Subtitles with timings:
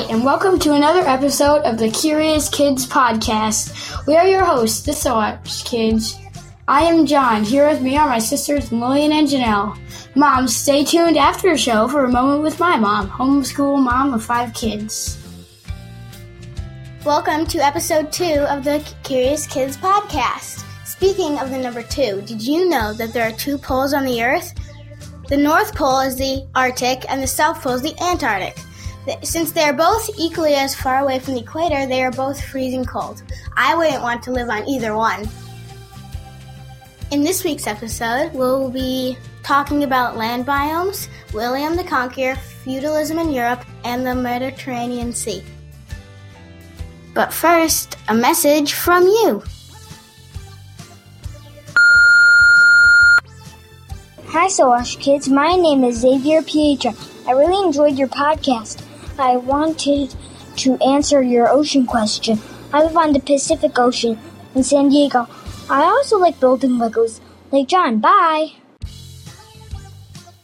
[0.00, 4.06] Hi, and welcome to another episode of the Curious Kids podcast.
[4.06, 6.18] We are your hosts, the Soaps Kids.
[6.66, 7.44] I am John.
[7.44, 9.76] Here with me are my sisters Lillian and Janelle.
[10.16, 14.24] Mom, stay tuned after the show for a moment with my mom, homeschool mom of
[14.24, 15.18] five kids.
[17.04, 20.64] Welcome to episode two of the Curious Kids podcast.
[20.86, 24.22] Speaking of the number two, did you know that there are two poles on the
[24.22, 24.54] Earth?
[25.28, 28.56] The North Pole is the Arctic and the South Pole is the Antarctic.
[29.22, 32.84] Since they are both equally as far away from the equator, they are both freezing
[32.84, 33.22] cold.
[33.56, 35.28] I wouldn't want to live on either one.
[37.10, 43.32] In this week's episode, we'll be talking about land biomes, William the Conqueror, feudalism in
[43.32, 45.42] Europe, and the Mediterranean Sea.
[47.14, 49.42] But first, a message from you.
[54.26, 55.28] Hi, Soash kids.
[55.28, 56.94] My name is Xavier Pietra.
[57.26, 58.86] I really enjoyed your podcast.
[59.20, 60.14] I wanted
[60.56, 62.38] to answer your ocean question.
[62.72, 64.18] I live on the Pacific Ocean
[64.54, 65.28] in San Diego.
[65.68, 67.20] I also like building Legos.
[67.52, 68.52] Like John, bye.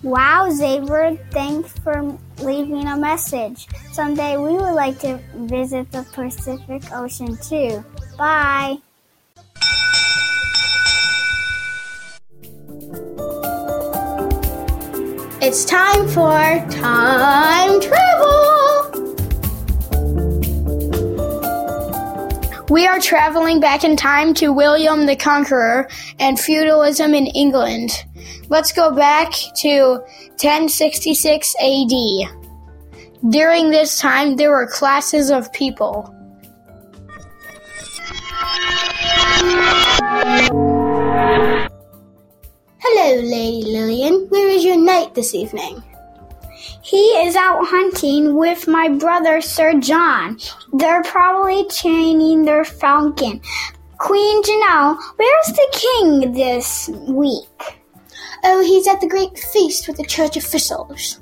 [0.02, 3.66] Wow, Xavier, thanks for leaving a message.
[3.92, 7.82] Someday we would like to visit the Pacific Ocean too.
[8.18, 8.76] Bye.
[15.40, 18.15] It's time for time travel.
[22.68, 27.92] We are traveling back in time to William the Conqueror and feudalism in England.
[28.48, 30.00] Let's go back to
[30.40, 31.92] 1066 AD.
[33.30, 36.12] During this time, there were classes of people.
[42.78, 44.26] Hello, Lady Lillian.
[44.28, 45.84] Where is your knight this evening?
[46.82, 50.38] He is out hunting with my brother Sir John.
[50.72, 53.40] They're probably training their falcon.
[53.98, 57.80] Queen Janelle, where's the king this week?
[58.44, 61.18] Oh, he's at the great feast with the church officials.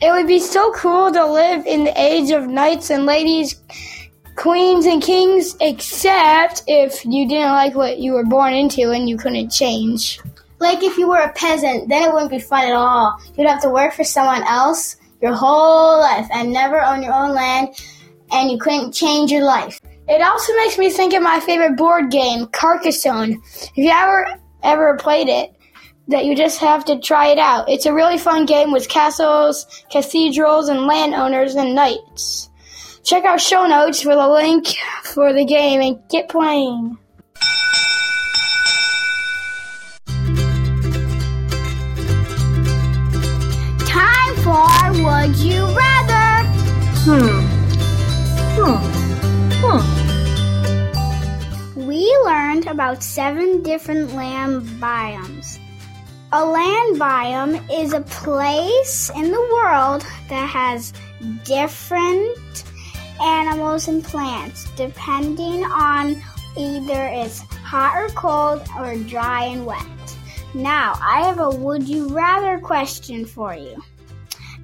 [0.00, 3.60] It would be so cool to live in the age of knights and ladies,
[4.38, 9.16] queens and kings, except if you didn't like what you were born into and you
[9.16, 10.20] couldn't change.
[10.60, 13.20] Like if you were a peasant, then it wouldn't be fun at all.
[13.36, 17.34] You'd have to work for someone else your whole life and never own your own
[17.34, 17.70] land,
[18.30, 19.80] and you couldn't change your life.
[20.06, 23.42] It also makes me think of my favorite board game, Carcassonne.
[23.54, 25.52] If you ever ever played it,
[26.06, 27.68] that you just have to try it out.
[27.68, 32.47] It's a really fun game with castles, cathedrals, and landowners and knights.
[33.04, 34.66] Check out show notes for the link
[35.02, 36.98] for the game and get playing.
[43.86, 44.68] Time for
[45.04, 46.44] Would You Rather?
[47.04, 47.40] Hmm.
[48.58, 48.78] Hmm.
[49.62, 49.82] Hmm.
[51.86, 55.58] We learned about seven different land biomes.
[56.32, 60.92] A land biome is a place in the world that has
[61.44, 62.64] different
[63.20, 66.22] animals and plants depending on
[66.56, 69.86] either it's hot or cold or dry and wet.
[70.54, 73.82] Now, I have a would you rather question for you.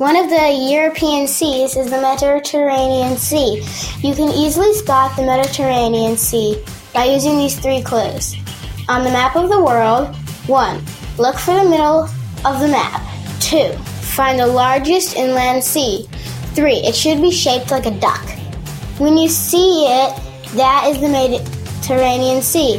[0.00, 3.62] One of the European seas is the Mediterranean Sea.
[3.98, 6.56] You can easily spot the Mediterranean Sea
[6.94, 8.34] by using these three clues.
[8.88, 10.16] On the map of the world,
[10.46, 10.82] 1.
[11.18, 12.08] Look for the middle
[12.46, 13.02] of the map.
[13.40, 13.74] 2.
[14.16, 16.08] Find the largest inland sea.
[16.54, 16.76] 3.
[16.76, 18.26] It should be shaped like a duck.
[18.96, 20.16] When you see it,
[20.54, 22.78] that is the Mediterranean Sea.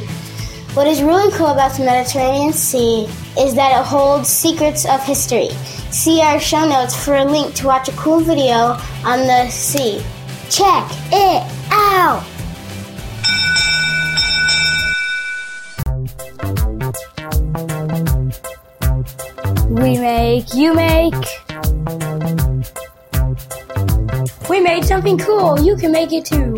[0.73, 3.03] What is really cool about the Mediterranean Sea
[3.37, 5.49] is that it holds secrets of history.
[5.91, 10.01] See our show notes for a link to watch a cool video on the sea.
[10.49, 12.23] Check it out!
[19.69, 21.13] We make, you make.
[24.49, 25.59] We made something cool.
[25.59, 26.55] You can make it too.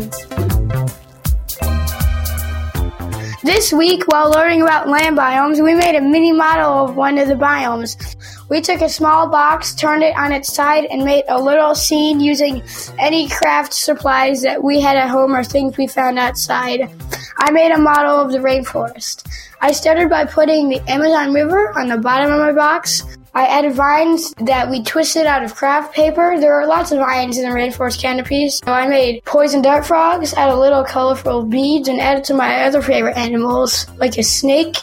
[3.42, 7.26] This week, while learning about land biomes, we made a mini model of one of
[7.26, 8.13] the biomes.
[8.48, 12.20] We took a small box, turned it on its side, and made a little scene
[12.20, 12.62] using
[12.98, 16.90] any craft supplies that we had at home or things we found outside.
[17.38, 19.26] I made a model of the rainforest.
[19.60, 23.02] I started by putting the Amazon River on the bottom of my box.
[23.34, 26.38] I added vines that we twisted out of craft paper.
[26.38, 28.60] There are lots of vines in the rainforest canopies.
[28.64, 32.82] So I made poison dart frogs, added little colorful beads, and added to my other
[32.82, 34.76] favorite animals, like a snake,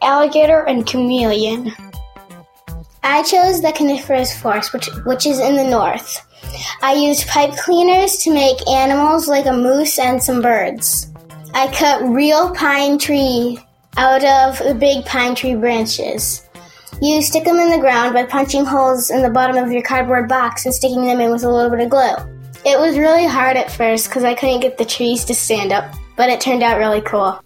[0.00, 1.72] alligator, and chameleon.
[3.04, 6.24] I chose the coniferous forest, which, which is in the north.
[6.82, 11.10] I used pipe cleaners to make animals like a moose and some birds.
[11.54, 13.58] I cut real pine tree
[13.96, 16.48] out of the big pine tree branches.
[17.00, 20.28] You stick them in the ground by punching holes in the bottom of your cardboard
[20.28, 22.14] box and sticking them in with a little bit of glue.
[22.64, 25.92] It was really hard at first because I couldn't get the trees to stand up,
[26.16, 27.42] but it turned out really cool.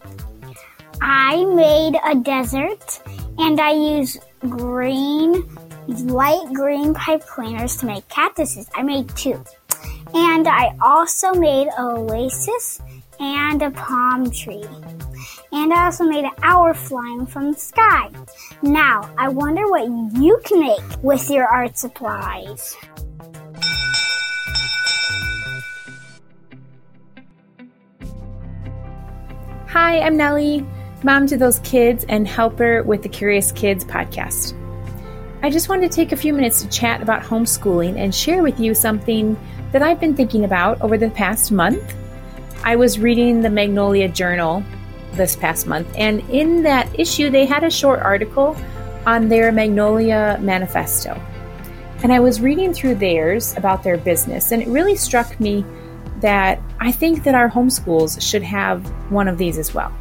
[1.01, 3.01] I made a desert
[3.39, 5.49] and I used green,
[5.87, 8.69] light green pipe cleaners to make cactuses.
[8.75, 9.43] I made two.
[10.15, 12.81] And I also made a oasis
[13.19, 14.65] and a palm tree.
[15.53, 18.11] And I also made an hour flying from the sky.
[18.63, 19.87] Now, I wonder what
[20.19, 22.77] you can make with your art supplies.
[29.69, 30.67] Hi, I'm Nellie,
[31.03, 34.55] mom to those kids and helper with the Curious Kids podcast.
[35.43, 38.59] I just wanted to take a few minutes to chat about homeschooling and share with
[38.59, 39.37] you something
[39.73, 41.95] that I've been thinking about over the past month.
[42.65, 44.65] I was reading the Magnolia Journal
[45.13, 48.57] this past month, and in that issue, they had a short article
[49.05, 51.21] on their Magnolia Manifesto.
[52.03, 55.65] And I was reading through theirs about their business, and it really struck me
[56.21, 59.93] that I think that our homeschools should have one of these as well.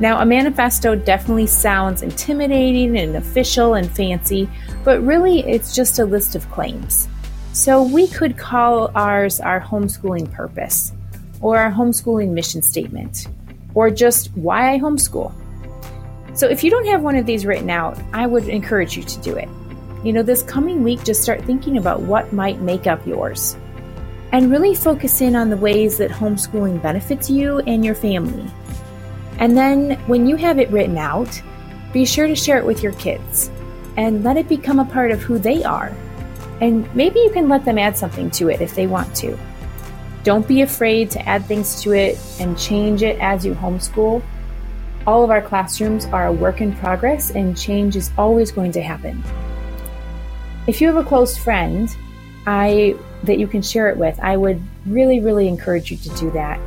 [0.00, 4.48] Now, a manifesto definitely sounds intimidating and official and fancy,
[4.82, 7.08] but really it's just a list of claims.
[7.52, 10.92] So we could call ours our homeschooling purpose,
[11.40, 13.28] or our homeschooling mission statement,
[13.74, 15.32] or just why I homeschool.
[16.34, 19.20] So if you don't have one of these written out, I would encourage you to
[19.20, 19.48] do it.
[20.02, 23.56] You know, this coming week, just start thinking about what might make up yours
[24.32, 28.50] and really focus in on the ways that homeschooling benefits you and your family.
[29.38, 31.40] And then when you have it written out,
[31.92, 33.50] be sure to share it with your kids
[33.96, 35.94] and let it become a part of who they are.
[36.60, 39.38] And maybe you can let them add something to it if they want to.
[40.22, 44.22] Don't be afraid to add things to it and change it as you homeschool.
[45.06, 48.82] All of our classrooms are a work in progress and change is always going to
[48.82, 49.22] happen.
[50.66, 51.94] If you have a close friend,
[52.46, 56.30] I that you can share it with, I would really really encourage you to do
[56.30, 56.58] that.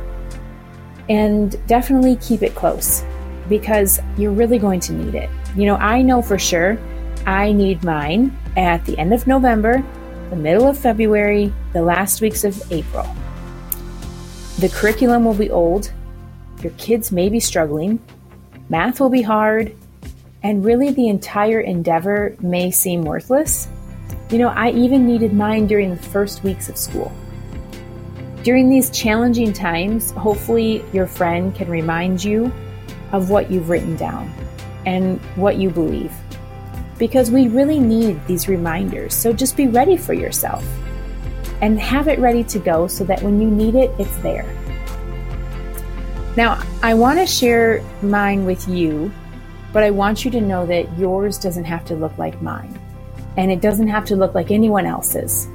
[1.08, 3.04] And definitely keep it close
[3.48, 5.30] because you're really going to need it.
[5.56, 6.78] You know, I know for sure
[7.26, 9.82] I need mine at the end of November,
[10.30, 13.06] the middle of February, the last weeks of April.
[14.58, 15.92] The curriculum will be old,
[16.62, 18.00] your kids may be struggling,
[18.68, 19.74] math will be hard,
[20.42, 23.68] and really the entire endeavor may seem worthless.
[24.30, 27.12] You know, I even needed mine during the first weeks of school.
[28.42, 32.52] During these challenging times, hopefully your friend can remind you
[33.12, 34.32] of what you've written down
[34.86, 36.12] and what you believe.
[36.98, 40.64] Because we really need these reminders, so just be ready for yourself
[41.60, 44.46] and have it ready to go so that when you need it, it's there.
[46.36, 49.12] Now, I want to share mine with you,
[49.72, 52.78] but I want you to know that yours doesn't have to look like mine,
[53.36, 55.48] and it doesn't have to look like anyone else's.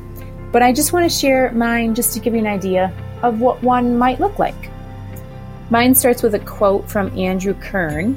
[0.54, 2.94] But I just want to share mine just to give you an idea
[3.24, 4.70] of what one might look like.
[5.72, 8.16] Mine starts with a quote from Andrew Kern.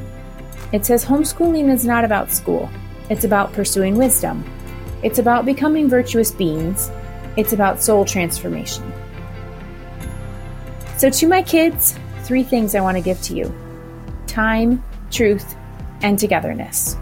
[0.70, 2.68] It says, Homeschooling is not about school,
[3.08, 4.44] it's about pursuing wisdom.
[5.02, 6.90] It's about becoming virtuous beings.
[7.38, 8.92] It's about soul transformation.
[10.98, 13.54] So, to my kids, three things I want to give to you
[14.26, 15.54] time, truth,
[16.02, 16.96] and togetherness.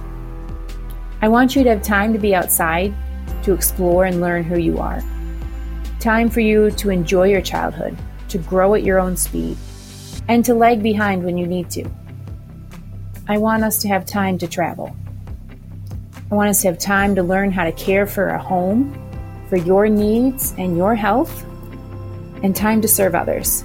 [1.23, 2.95] I want you to have time to be outside,
[3.43, 5.03] to explore and learn who you are.
[6.05, 7.97] Time for you to enjoy your childhood,
[8.29, 9.57] to grow at your own speed,
[10.29, 11.91] and to lag behind when you need to.
[13.27, 14.95] I want us to have time to travel.
[16.31, 18.93] I want us to have time to learn how to care for a home,
[19.49, 21.43] for your needs and your health,
[22.43, 23.65] and time to serve others.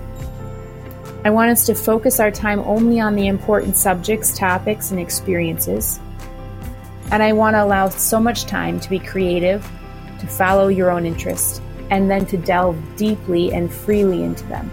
[1.25, 6.00] I want us to focus our time only on the important subjects, topics, and experiences.
[7.12, 9.69] And I want to allow so much time to be creative,
[10.22, 14.69] to follow your own interest, and then to delve deeply and freely into them.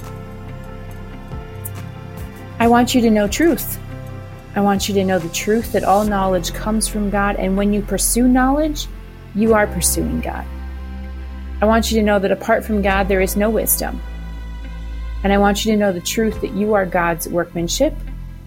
[2.59, 3.79] I want you to know truth.
[4.55, 7.73] I want you to know the truth that all knowledge comes from God, and when
[7.73, 8.87] you pursue knowledge,
[9.35, 10.47] you are pursuing God.
[11.61, 14.01] I want you to know that apart from God, there is no wisdom.
[15.25, 17.95] And I want you to know the truth that you are God's workmanship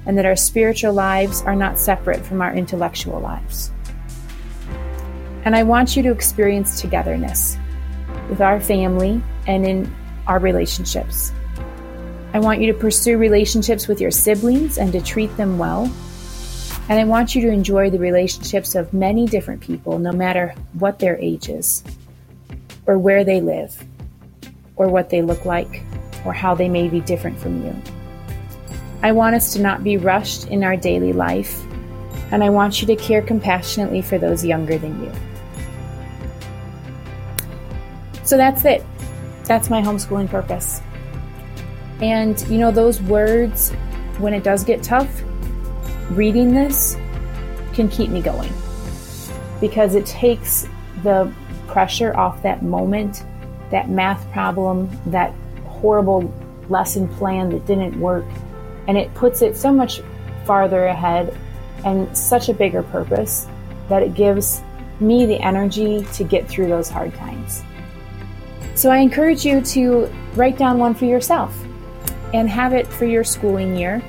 [0.05, 3.71] and that our spiritual lives are not separate from our intellectual lives.
[5.45, 7.57] And I want you to experience togetherness
[8.29, 9.93] with our family and in
[10.27, 11.33] our relationships.
[12.33, 15.91] I want you to pursue relationships with your siblings and to treat them well.
[16.87, 20.99] And I want you to enjoy the relationships of many different people, no matter what
[20.99, 21.83] their age is,
[22.85, 23.83] or where they live,
[24.75, 25.83] or what they look like,
[26.25, 27.75] or how they may be different from you.
[29.01, 31.63] I want us to not be rushed in our daily life,
[32.31, 35.11] and I want you to care compassionately for those younger than you.
[38.29, 38.85] So that's it.
[39.45, 40.81] That's my homeschooling purpose.
[41.99, 43.71] And you know, those words,
[44.19, 45.09] when it does get tough,
[46.11, 46.95] reading this
[47.73, 48.53] can keep me going
[49.59, 50.67] because it takes
[51.01, 51.33] the
[51.65, 53.23] pressure off that moment,
[53.71, 55.33] that math problem, that
[55.65, 56.31] horrible
[56.69, 58.25] lesson plan that didn't work,
[58.87, 60.03] and it puts it so much
[60.45, 61.35] farther ahead
[61.83, 63.47] and such a bigger purpose
[63.87, 64.61] that it gives
[64.99, 67.63] me the energy to get through those hard times.
[68.79, 71.53] So I encourage you to write down one for yourself
[72.33, 74.01] and have it for your schooling year.